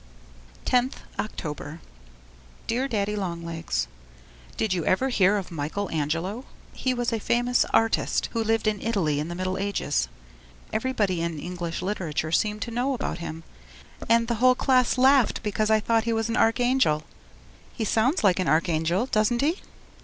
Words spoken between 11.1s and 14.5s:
in English Literature seemed to know about him, and the